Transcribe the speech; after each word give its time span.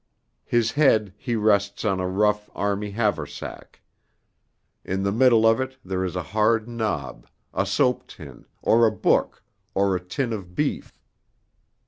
His 0.45 0.71
head 0.71 1.13
he 1.15 1.35
rests 1.35 1.85
on 1.85 1.99
a 1.99 2.07
rough 2.09 2.49
army 2.55 2.89
haversack. 2.89 3.81
In 4.83 5.03
the 5.03 5.11
middle 5.11 5.45
of 5.45 5.61
it 5.61 5.77
there 5.85 6.03
is 6.03 6.15
a 6.15 6.23
hard 6.33 6.67
knob, 6.67 7.27
a 7.53 7.67
soap 7.67 8.07
tin, 8.07 8.45
or 8.63 8.87
a 8.87 8.91
book, 8.91 9.43
or 9.75 9.95
a 9.95 10.03
tin 10.03 10.33
of 10.33 10.55
beef. 10.55 10.99